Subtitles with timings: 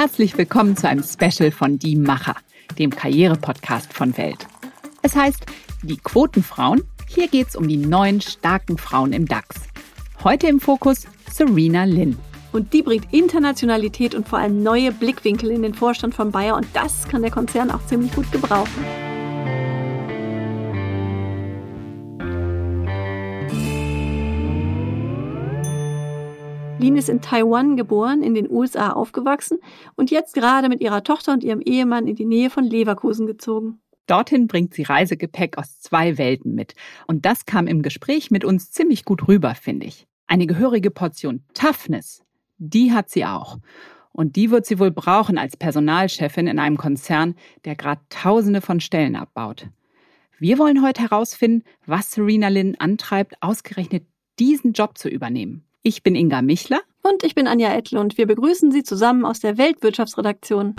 [0.00, 2.36] Herzlich willkommen zu einem Special von Die Macher,
[2.78, 4.46] dem Karriere-Podcast von Welt.
[5.02, 5.44] Es heißt
[5.82, 6.84] Die Quotenfrauen.
[7.08, 9.56] Hier geht es um die neuen starken Frauen im DAX.
[10.22, 12.16] Heute im Fokus Serena Lynn.
[12.52, 16.68] Und die bringt Internationalität und vor allem neue Blickwinkel in den Vorstand von Bayer und
[16.74, 19.07] das kann der Konzern auch ziemlich gut gebrauchen.
[26.80, 29.58] Lin ist in Taiwan geboren, in den USA aufgewachsen
[29.96, 33.80] und jetzt gerade mit ihrer Tochter und ihrem Ehemann in die Nähe von Leverkusen gezogen.
[34.06, 36.74] Dorthin bringt sie Reisegepäck aus zwei Welten mit.
[37.08, 40.06] Und das kam im Gespräch mit uns ziemlich gut rüber, finde ich.
[40.28, 42.22] Eine gehörige Portion Toughness,
[42.58, 43.58] die hat sie auch.
[44.12, 48.80] Und die wird sie wohl brauchen als Personalchefin in einem Konzern, der gerade Tausende von
[48.80, 49.66] Stellen abbaut.
[50.38, 54.06] Wir wollen heute herausfinden, was Serena Lynn antreibt, ausgerechnet
[54.38, 55.64] diesen Job zu übernehmen.
[55.82, 56.80] Ich bin Inga Michler.
[57.02, 60.74] Und ich bin Anja Ettle und wir begrüßen Sie zusammen aus der Weltwirtschaftsredaktion.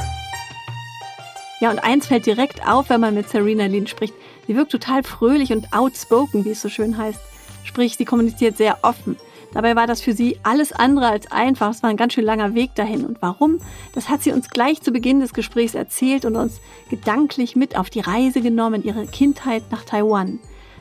[1.62, 4.14] Ja, und eins fällt direkt auf, wenn man mit Serena Lynn spricht.
[4.46, 7.20] Sie wirkt total fröhlich und outspoken, wie es so schön heißt.
[7.64, 9.18] Sprich, sie kommuniziert sehr offen.
[9.54, 11.72] Dabei war das für sie alles andere als einfach.
[11.72, 13.06] Es war ein ganz schön langer Weg dahin.
[13.06, 13.60] Und warum?
[13.96, 17.90] Das hat sie uns gleich zu Beginn des Gesprächs erzählt und uns gedanklich mit auf
[17.90, 20.40] die Reise genommen, ihre Kindheit nach Taiwan.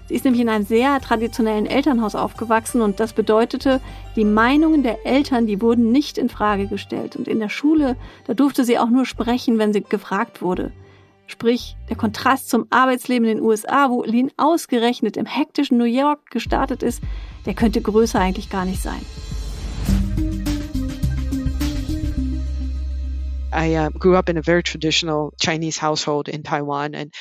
[0.09, 3.81] Sie ist nämlich in einem sehr traditionellen Elternhaus aufgewachsen und das bedeutete,
[4.17, 7.14] die Meinungen der Eltern, die wurden nicht in Frage gestellt.
[7.14, 7.95] Und in der Schule,
[8.27, 10.73] da durfte sie auch nur sprechen, wenn sie gefragt wurde.
[11.27, 16.31] Sprich, der Kontrast zum Arbeitsleben in den USA, wo Lin ausgerechnet im hektischen New York
[16.31, 17.03] gestartet ist,
[17.45, 19.05] der könnte größer eigentlich gar nicht sein.
[23.53, 27.14] I uh, grew up in a very traditional Chinese household in Taiwan and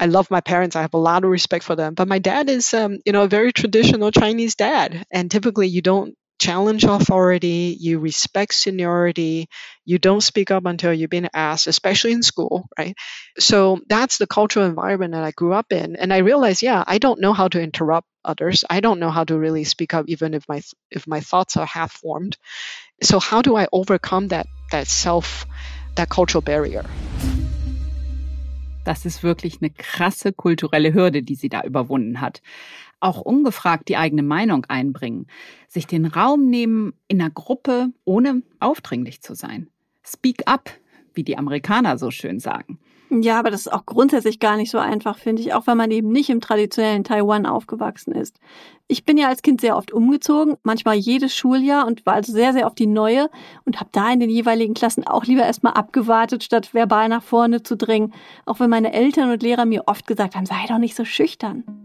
[0.00, 0.76] I love my parents.
[0.76, 1.92] I have a lot of respect for them.
[1.92, 5.04] But my dad is, um, you know, a very traditional Chinese dad.
[5.12, 9.46] And typically you don't challenge authority, you respect seniority,
[9.84, 12.96] you don't speak up until you've been asked, especially in school, right?
[13.38, 15.96] So that's the cultural environment that I grew up in.
[15.96, 18.64] And I realized, yeah, I don't know how to interrupt others.
[18.70, 21.66] I don't know how to really speak up even if my if my thoughts are
[21.66, 22.38] half formed.
[23.02, 25.44] So how do I overcome that that self
[25.96, 26.86] that cultural barrier?
[28.84, 32.40] Das ist wirklich eine krasse kulturelle Hürde, die sie da überwunden hat.
[32.98, 35.26] Auch ungefragt die eigene Meinung einbringen,
[35.68, 39.68] sich den Raum nehmen in einer Gruppe, ohne aufdringlich zu sein.
[40.04, 40.70] Speak up,
[41.14, 42.78] wie die Amerikaner so schön sagen.
[43.12, 45.90] Ja, aber das ist auch grundsätzlich gar nicht so einfach, finde ich, auch wenn man
[45.90, 48.38] eben nicht im traditionellen Taiwan aufgewachsen ist.
[48.86, 52.52] Ich bin ja als Kind sehr oft umgezogen, manchmal jedes Schuljahr und war also sehr,
[52.52, 53.28] sehr auf die neue
[53.64, 57.64] und habe da in den jeweiligen Klassen auch lieber erstmal abgewartet, statt verbal nach vorne
[57.64, 58.14] zu dringen,
[58.46, 61.79] auch wenn meine Eltern und Lehrer mir oft gesagt haben, sei doch nicht so schüchtern.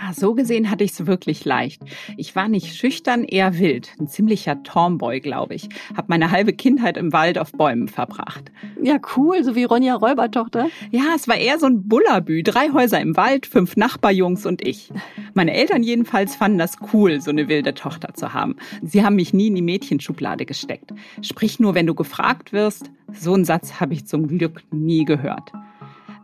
[0.00, 1.82] Ah, so gesehen hatte ich es wirklich leicht.
[2.16, 3.90] Ich war nicht schüchtern, eher wild.
[3.98, 5.68] Ein ziemlicher Tomboy, glaube ich.
[5.96, 8.52] Hab meine halbe Kindheit im Wald auf Bäumen verbracht.
[8.80, 10.68] Ja, cool, so wie Ronja Räubertochter.
[10.92, 12.44] Ja, es war eher so ein Bullabü.
[12.44, 14.92] Drei Häuser im Wald, fünf Nachbarjungs und ich.
[15.34, 18.54] Meine Eltern jedenfalls fanden das cool, so eine wilde Tochter zu haben.
[18.82, 20.92] Sie haben mich nie in die Mädchenschublade gesteckt.
[21.22, 22.90] Sprich nur, wenn du gefragt wirst.
[23.12, 25.50] So einen Satz habe ich zum Glück nie gehört.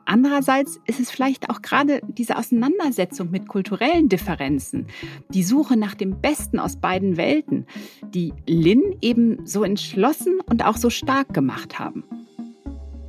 [0.06, 4.86] Andererseits ist es vielleicht auch gerade diese Auseinandersetzung mit kulturellen Differenzen,
[5.30, 7.66] die Suche nach dem Besten aus beiden Welten,
[8.02, 12.04] die Lynn eben so entschlossen und auch so stark gemacht haben.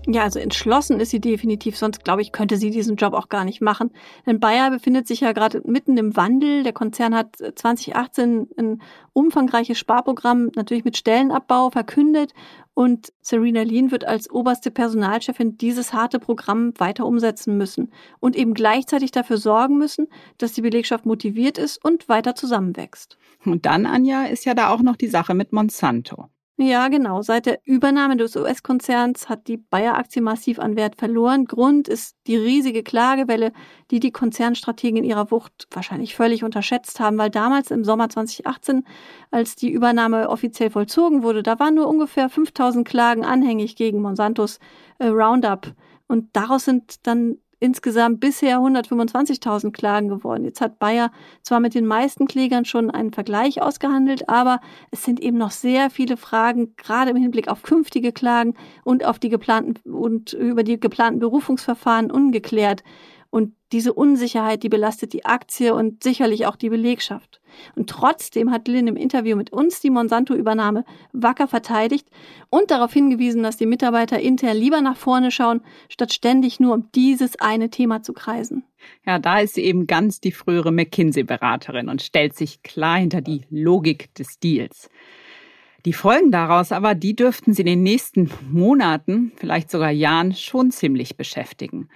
[0.08, 3.44] Ja, also entschlossen ist sie definitiv, sonst glaube ich, könnte sie diesen Job auch gar
[3.44, 3.90] nicht machen.
[4.28, 6.62] Denn Bayer befindet sich ja gerade mitten im Wandel.
[6.64, 8.82] Der Konzern hat 2018 ein
[9.14, 12.34] umfangreiches Sparprogramm natürlich mit Stellenabbau verkündet
[12.76, 18.54] und Serena Lean wird als oberste Personalchefin dieses harte Programm weiter umsetzen müssen und eben
[18.54, 23.18] gleichzeitig dafür sorgen müssen, dass die Belegschaft motiviert ist und weiter zusammenwächst.
[23.44, 26.30] Und dann, Anja, ist ja da auch noch die Sache mit Monsanto.
[26.58, 27.22] Ja, genau.
[27.22, 31.46] Seit der Übernahme des US-Konzerns hat die Bayer-Aktie massiv an Wert verloren.
[31.46, 33.52] Grund ist die riesige Klagewelle,
[33.92, 38.86] die die Konzernstrategen in ihrer Wucht wahrscheinlich völlig unterschätzt haben, weil damals im Sommer 2018,
[39.32, 44.60] als die Übernahme offiziell vollzogen wurde, da waren nur ungefähr 5000 Klagen anhängig gegen Monsantos
[45.00, 45.74] äh, Roundup.
[46.08, 50.46] Und daraus sind dann insgesamt bisher 125.000 Klagen geworden.
[50.46, 55.20] Jetzt hat Bayer zwar mit den meisten Klägern schon einen Vergleich ausgehandelt, aber es sind
[55.20, 58.54] eben noch sehr viele Fragen, gerade im Hinblick auf künftige Klagen
[58.84, 62.84] und auf die geplanten und über die geplanten Berufungsverfahren ungeklärt.
[63.36, 67.42] Und diese Unsicherheit, die belastet die Aktie und sicherlich auch die Belegschaft.
[67.76, 72.08] Und trotzdem hat Lynn im Interview mit uns die Monsanto-Übernahme wacker verteidigt
[72.50, 75.60] und darauf hingewiesen, dass die Mitarbeiter intern lieber nach vorne schauen,
[75.90, 78.64] statt ständig nur um dieses eine Thema zu kreisen.
[79.06, 83.42] Ja, da ist sie eben ganz die frühere McKinsey-Beraterin und stellt sich klar hinter die
[83.50, 84.90] Logik des Deals.
[85.84, 90.72] Die Folgen daraus aber, die dürften sie in den nächsten Monaten, vielleicht sogar Jahren schon
[90.72, 91.90] ziemlich beschäftigen.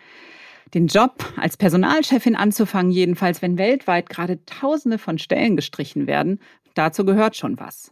[0.74, 6.40] Den Job als Personalchefin anzufangen, jedenfalls, wenn weltweit gerade Tausende von Stellen gestrichen werden,
[6.76, 7.92] dazu gehört schon was.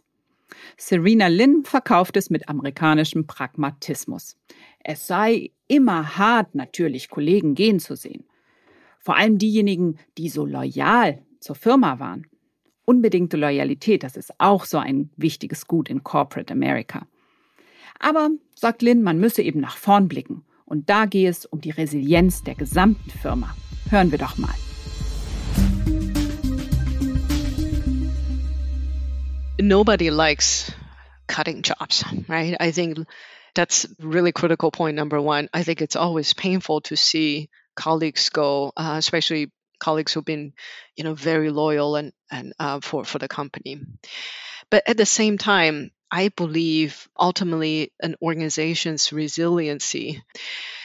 [0.76, 4.36] Serena Lynn verkauft es mit amerikanischem Pragmatismus.
[4.82, 8.24] Es sei immer hart, natürlich Kollegen gehen zu sehen.
[9.00, 12.26] Vor allem diejenigen, die so loyal zur Firma waren.
[12.84, 17.06] Unbedingte Loyalität, das ist auch so ein wichtiges Gut in Corporate America.
[17.98, 20.44] Aber, sagt Lynn, man müsse eben nach vorn blicken.
[20.68, 23.56] Und da gehe es um die Resilienz der gesamten Firma.
[23.88, 24.54] Hören wir doch mal.
[29.60, 30.72] Nobody likes
[31.26, 32.54] cutting jobs, right?
[32.60, 33.06] I think
[33.54, 35.48] that's really critical point number one.
[35.54, 39.50] I think it's always painful to see colleagues go, uh, especially
[39.80, 40.52] colleagues who've been,
[40.96, 43.80] you know, very loyal and and uh, for for the company.
[44.70, 50.22] But at the same time, I believe ultimately an organization's resiliency,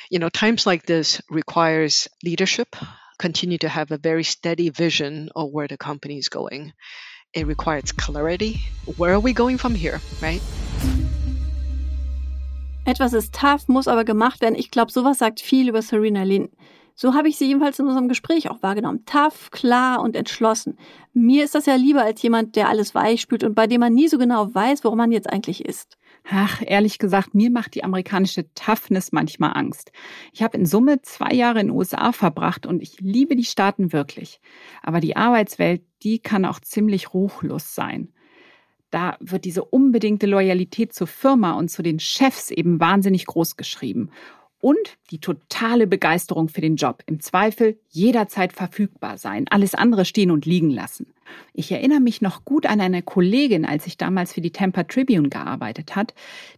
[0.10, 2.76] you know, times like this requires leadership,
[3.18, 6.74] continue to have a very steady vision of where the company is going.
[7.34, 8.62] It requires clarity.
[8.98, 10.42] Where are we going from here, right?
[12.86, 14.56] Etwas ist tough, muss aber gemacht werden.
[14.56, 16.50] Ich glaube, sowas sagt viel über Serena Lynn.
[16.96, 19.04] So habe ich sie jedenfalls in unserem Gespräch auch wahrgenommen.
[19.06, 20.78] Tough, klar und entschlossen.
[21.14, 24.08] Mir ist das ja lieber als jemand, der alles weichspült und bei dem man nie
[24.08, 25.98] so genau weiß, worum man jetzt eigentlich ist.
[26.30, 29.92] Ach, ehrlich gesagt, mir macht die amerikanische Toughness manchmal Angst.
[30.32, 33.92] Ich habe in Summe zwei Jahre in den USA verbracht und ich liebe die Staaten
[33.92, 34.40] wirklich.
[34.84, 38.14] Aber die Arbeitswelt, die kann auch ziemlich ruchlos sein.
[38.92, 44.12] Da wird diese unbedingte Loyalität zur Firma und zu den Chefs eben wahnsinnig groß geschrieben
[44.64, 47.04] und die totale Begeisterung für den Job.
[47.06, 51.08] Im Zweifel jederzeit verfügbar sein, alles andere stehen und liegen lassen.
[51.54, 55.28] Ich erinnere mich noch gut an eine Kollegin, als ich damals für die Tampa Tribune
[55.28, 56.14] gearbeitet hat.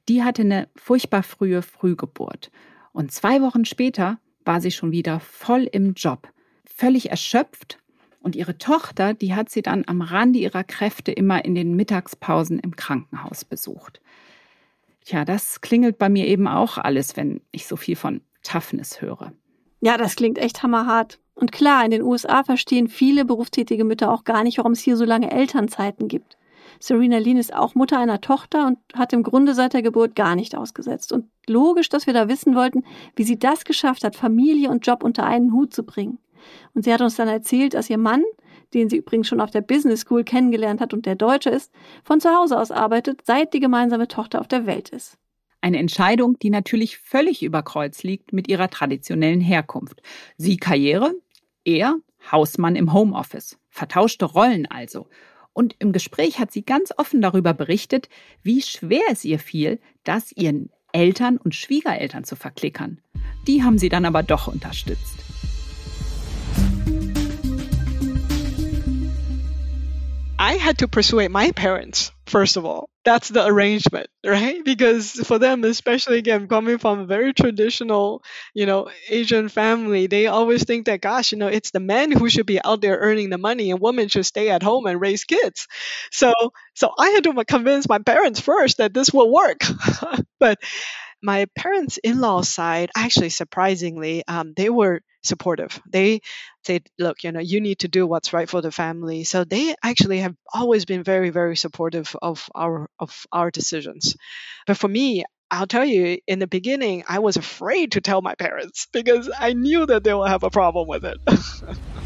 [0.08, 2.52] Die hatte eine furchtbar frühe Frühgeburt.
[2.94, 6.30] Und zwei Wochen später war sie schon wieder voll im Job,
[6.64, 7.80] völlig erschöpft.
[8.20, 12.60] Und ihre Tochter, die hat sie dann am Rande ihrer Kräfte immer in den Mittagspausen
[12.60, 14.00] im Krankenhaus besucht.
[15.06, 19.34] Tja, das klingelt bei mir eben auch alles, wenn ich so viel von Toughness höre.
[19.82, 21.20] Ja, das klingt echt hammerhart.
[21.36, 24.98] Und klar, in den USA verstehen viele berufstätige Mütter auch gar nicht, warum es hier
[24.98, 26.38] so lange Elternzeiten gibt.
[26.80, 30.36] Serena Lynn ist auch Mutter einer Tochter und hat im Grunde seit der Geburt gar
[30.36, 31.12] nicht ausgesetzt.
[31.12, 32.84] Und logisch, dass wir da wissen wollten,
[33.16, 36.18] wie sie das geschafft hat, Familie und Job unter einen Hut zu bringen.
[36.74, 38.24] Und sie hat uns dann erzählt, dass ihr Mann
[38.76, 41.72] den sie übrigens schon auf der Business School kennengelernt hat und der Deutsche ist,
[42.04, 45.18] von zu Hause aus arbeitet, seit die gemeinsame Tochter auf der Welt ist.
[45.62, 50.02] Eine Entscheidung, die natürlich völlig über Kreuz liegt mit ihrer traditionellen Herkunft.
[50.38, 51.16] Sie Karriere,
[51.64, 51.96] er
[52.32, 53.58] Hausmann im Homeoffice.
[53.70, 55.08] Vertauschte Rollen also.
[55.54, 58.10] Und im Gespräch hat sie ganz offen darüber berichtet,
[58.44, 63.00] wie schwer es ihr fiel, das ihren Eltern und Schwiegereltern zu verklickern.
[63.48, 65.25] Die haben sie dann aber doch unterstützt.
[70.66, 72.90] Had to persuade my parents, first of all.
[73.04, 74.66] That's the arrangement, right?
[74.66, 78.24] Because for them, especially again, coming from a very traditional,
[78.56, 82.30] you know, Asian family, they always think that, gosh, you know, it's the men who
[82.30, 85.24] should be out there earning the money and women should stay at home and raise
[85.24, 85.68] kids.
[86.12, 86.34] So,
[86.74, 89.62] so I had to convince my parents first that this will work.
[90.40, 90.58] but
[91.26, 95.82] my parents' in-law side, actually, surprisingly, um, they were supportive.
[95.92, 96.22] They
[96.66, 99.24] said, look, you know, you need to do what's right for the family.
[99.24, 104.16] So they actually have always been very, very supportive of our of our decisions.
[104.68, 108.36] But for me, I'll tell you, in the beginning, I was afraid to tell my
[108.36, 111.18] parents because I knew that they will have a problem with it.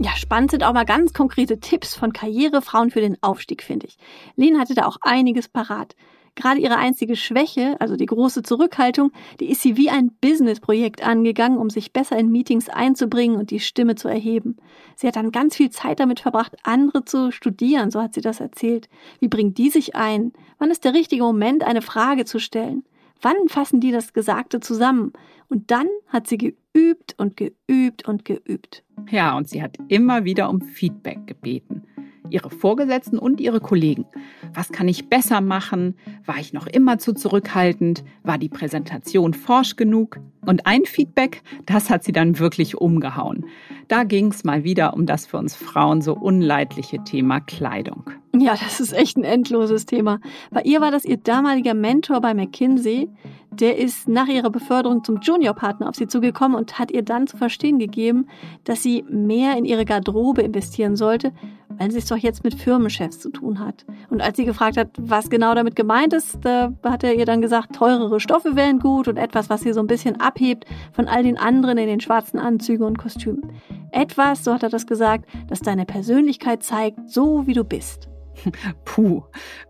[0.00, 3.98] Ja, spannend sind auch mal ganz konkrete Tipps von Karrierefrauen für den Aufstieg, finde ich.
[4.36, 5.96] Lena hatte da auch einiges parat.
[6.36, 11.58] Gerade ihre einzige Schwäche, also die große Zurückhaltung, die ist sie wie ein Businessprojekt angegangen,
[11.58, 14.56] um sich besser in Meetings einzubringen und die Stimme zu erheben.
[14.94, 18.38] Sie hat dann ganz viel Zeit damit verbracht, andere zu studieren, so hat sie das
[18.38, 18.88] erzählt.
[19.18, 20.32] Wie bringt die sich ein?
[20.58, 22.84] Wann ist der richtige Moment, eine Frage zu stellen?
[23.20, 25.12] Wann fassen die das Gesagte zusammen?
[25.48, 28.84] Und dann hat sie geübt und geübt und geübt.
[29.10, 31.86] Ja, und sie hat immer wieder um Feedback gebeten
[32.30, 34.06] ihre Vorgesetzten und ihre Kollegen.
[34.54, 35.96] Was kann ich besser machen?
[36.24, 38.04] War ich noch immer zu zurückhaltend?
[38.22, 40.20] War die Präsentation forsch genug?
[40.46, 43.46] Und ein Feedback, das hat sie dann wirklich umgehauen.
[43.88, 48.10] Da ging es mal wieder um das für uns Frauen so unleidliche Thema Kleidung.
[48.36, 50.20] Ja, das ist echt ein endloses Thema.
[50.50, 53.08] Bei ihr war das ihr damaliger Mentor bei McKinsey.
[53.50, 57.36] Der ist nach ihrer Beförderung zum Juniorpartner auf sie zugekommen und hat ihr dann zu
[57.36, 58.28] verstehen gegeben,
[58.64, 61.32] dass sie mehr in ihre Garderobe investieren sollte
[61.78, 63.84] weil sie es doch jetzt mit Firmenchefs zu tun hat.
[64.10, 67.40] Und als sie gefragt hat, was genau damit gemeint ist, da hat er ihr dann
[67.40, 71.22] gesagt, teurere Stoffe wären gut und etwas, was sie so ein bisschen abhebt von all
[71.22, 73.52] den anderen in den schwarzen Anzügen und Kostümen.
[73.92, 78.08] Etwas, so hat er das gesagt, das deine Persönlichkeit zeigt, so wie du bist.
[78.84, 79.24] Puh,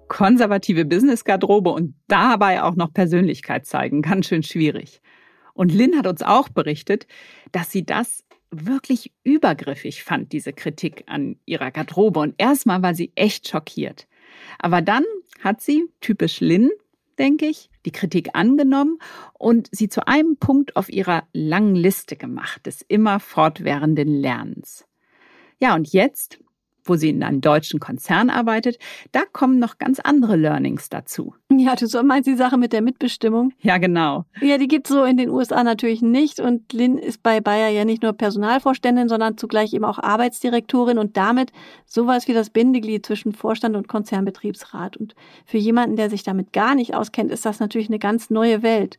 [0.09, 5.01] konservative Businessgarderobe und dabei auch noch Persönlichkeit zeigen, ganz schön schwierig.
[5.55, 7.07] Und Lynn hat uns auch berichtet,
[7.53, 12.21] dass sie das wirklich übergriffig fand, diese Kritik an ihrer Garderobe.
[12.21, 14.07] Und erstmal war sie echt schockiert.
[14.59, 15.05] Aber dann
[15.43, 16.71] hat sie, typisch Lynn,
[17.19, 18.99] denke ich, die Kritik angenommen
[19.35, 24.87] und sie zu einem Punkt auf ihrer langen Liste gemacht des immer fortwährenden Lernens.
[25.59, 26.39] Ja, und jetzt
[26.89, 28.79] wo sie in einem deutschen Konzern arbeitet,
[29.13, 31.35] da kommen noch ganz andere Learnings dazu.
[31.51, 33.53] Ja, du so meinst die Sache mit der Mitbestimmung?
[33.61, 34.25] Ja, genau.
[34.41, 37.85] Ja, die gibt's so in den USA natürlich nicht und Lynn ist bei Bayer ja
[37.85, 41.53] nicht nur Personalvorständin, sondern zugleich eben auch Arbeitsdirektorin und damit
[41.87, 44.97] sowas wie das Bindeglied zwischen Vorstand und Konzernbetriebsrat.
[44.97, 45.15] Und
[45.45, 48.99] für jemanden, der sich damit gar nicht auskennt, ist das natürlich eine ganz neue Welt.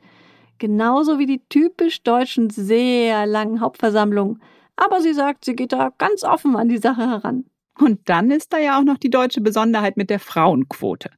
[0.57, 4.41] Genauso wie die typisch deutschen sehr langen Hauptversammlungen.
[4.75, 7.45] Aber sie sagt, sie geht da ganz offen an die Sache heran.
[7.79, 11.09] Und dann ist da ja auch noch die deutsche Besonderheit mit der Frauenquote.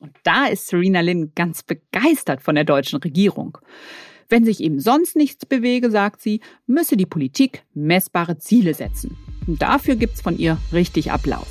[0.00, 3.58] Und da ist Serena Lynn ganz begeistert von der deutschen Regierung.
[4.28, 9.16] Wenn sich eben sonst nichts bewege, sagt sie, müsse die Politik messbare Ziele setzen.
[9.46, 11.46] Und dafür gibt's von ihr richtig Applaus.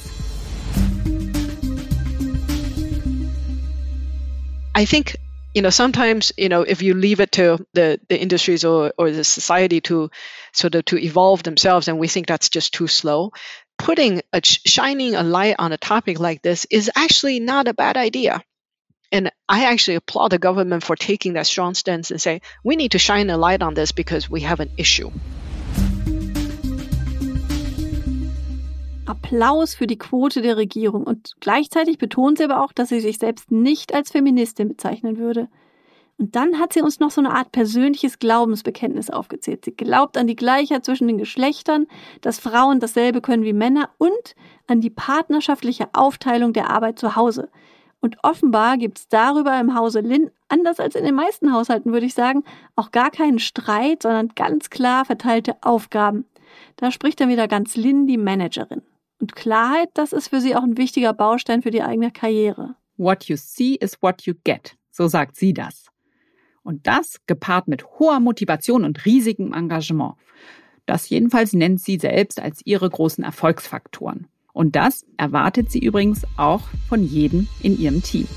[4.76, 5.18] I think
[5.54, 9.12] you know sometimes you know if you leave it to the the industries or or
[9.12, 10.10] the society to
[10.52, 13.32] sort of to evolve themselves and we think that's just too slow
[13.78, 17.98] putting a shining a light on a topic like this is actually not a bad
[17.98, 18.44] idea.
[19.12, 22.92] And I actually applaud the government for taking that strong stance and say, we need
[22.92, 25.12] to shine a light on this because we have an issue.
[29.06, 33.18] Applaus für die Quote der Regierung und gleichzeitig betont sie aber auch, dass sie sich
[33.18, 35.48] selbst nicht als Feministin bezeichnen würde.
[36.24, 39.66] Und dann hat sie uns noch so eine Art persönliches Glaubensbekenntnis aufgezählt.
[39.66, 41.86] Sie glaubt an die Gleichheit zwischen den Geschlechtern,
[42.22, 44.34] dass Frauen dasselbe können wie Männer und
[44.66, 47.50] an die partnerschaftliche Aufteilung der Arbeit zu Hause.
[48.00, 52.06] Und offenbar gibt es darüber im Hause Lynn, anders als in den meisten Haushalten, würde
[52.06, 52.46] ich sagen,
[52.78, 56.24] auch gar keinen Streit, sondern ganz klar verteilte Aufgaben.
[56.78, 58.82] Da spricht dann wieder ganz Lynn, die Managerin.
[59.20, 62.76] Und Klarheit, das ist für sie auch ein wichtiger Baustein für die eigene Karriere.
[62.96, 64.78] What you see is what you get.
[64.90, 65.93] So sagt sie das.
[66.64, 70.16] Und das gepaart mit hoher Motivation und riesigem Engagement.
[70.86, 74.28] Das jedenfalls nennt sie selbst als ihre großen Erfolgsfaktoren.
[74.54, 78.28] Und das erwartet sie übrigens auch von jedem in ihrem Team.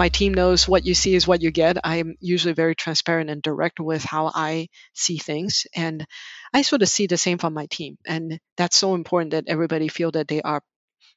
[0.00, 1.76] my team knows what you see is what you get.
[1.84, 5.66] I'm usually very transparent and direct with how I see things.
[5.76, 6.06] And
[6.54, 7.98] I sort of see the same from my team.
[8.06, 10.62] And that's so important that everybody feel that they are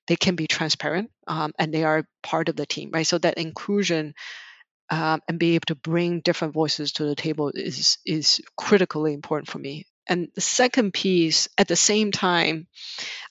[0.08, 3.08] they can be transparent um, and they are part of the team, right?
[3.08, 4.14] So that inclusion
[4.90, 9.50] um, and be able to bring different voices to the table is is critically important
[9.50, 9.86] for me.
[10.08, 12.68] And the second piece, at the same time,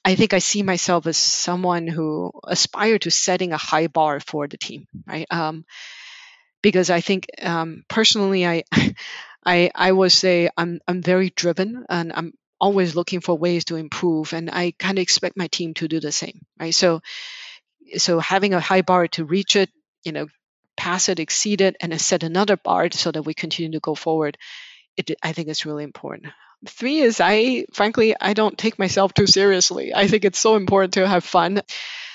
[0.05, 4.49] I think I see myself as someone who aspire to setting a high bar for
[4.49, 5.27] the team, right?
[5.31, 5.65] Um,
[6.63, 8.65] because I think um, personally, I,
[9.45, 13.77] I, I would say I'm, I'm very driven and I'm always looking for ways to
[13.77, 16.75] improve and i kind of expect my team to do the same right?
[16.75, 17.03] So
[17.97, 19.71] so having a high bar to reach it
[20.05, 20.29] you know
[20.77, 23.95] pass it exceed it and then set another bar so that we continue to go
[23.95, 24.39] forward
[24.97, 26.33] it i think it's really important.
[26.69, 29.93] Three is i frankly i don't take myself too seriously.
[29.95, 31.63] I think it's so important to have fun.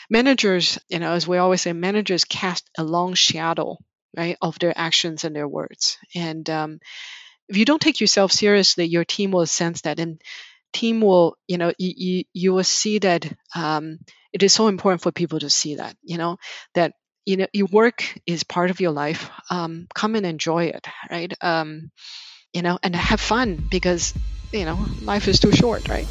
[0.10, 3.78] Managers you know as we always say managers cast a long shadow
[4.16, 5.98] right of their actions and their words.
[6.16, 6.80] And um,
[7.50, 10.22] if you don't take yourself seriously, your team will sense that, and
[10.74, 13.26] team will, you know, you you, you will see that
[13.56, 14.00] um,
[14.34, 16.38] it is so important for people to see that, you know,
[16.74, 16.94] that
[17.26, 19.30] you know your work is part of your life.
[19.50, 21.34] Um, come and enjoy it, right?
[21.42, 21.92] Um,
[22.54, 24.14] you know, and have fun because
[24.52, 26.08] you know life is too short, right?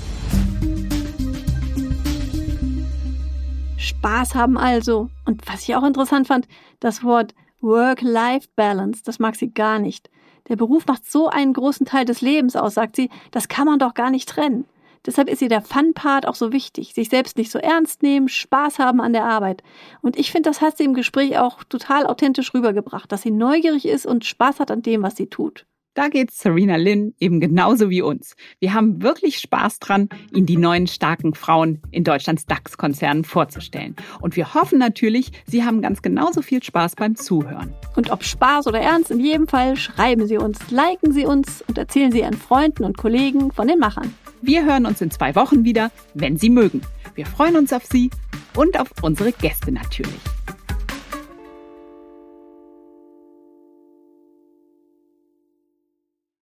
[3.78, 5.10] Spaß haben also.
[5.24, 6.48] Und was ich auch interessant fand,
[6.80, 10.10] das Wort Work-Life-Balance, das mag sie gar nicht.
[10.48, 13.78] Der Beruf macht so einen großen Teil des Lebens aus, sagt sie, das kann man
[13.78, 14.66] doch gar nicht trennen.
[15.06, 16.92] Deshalb ist ihr der Fun-Part auch so wichtig.
[16.92, 19.62] Sich selbst nicht so ernst nehmen, Spaß haben an der Arbeit.
[20.02, 23.86] Und ich finde, das hat sie im Gespräch auch total authentisch rübergebracht, dass sie neugierig
[23.86, 25.64] ist und Spaß hat an dem, was sie tut.
[25.96, 28.36] Da geht Serena Lynn eben genauso wie uns.
[28.60, 33.96] Wir haben wirklich Spaß dran, Ihnen die neuen starken Frauen in Deutschlands DAX-Konzernen vorzustellen.
[34.20, 37.74] Und wir hoffen natürlich, Sie haben ganz genauso viel Spaß beim Zuhören.
[37.96, 41.78] Und ob Spaß oder Ernst, in jedem Fall schreiben Sie uns, liken Sie uns und
[41.78, 44.12] erzählen Sie Ihren Freunden und Kollegen von den Machern.
[44.42, 46.82] Wir hören uns in zwei Wochen wieder, wenn Sie mögen.
[47.14, 48.10] Wir freuen uns auf Sie
[48.54, 50.35] und auf unsere Gäste natürlich.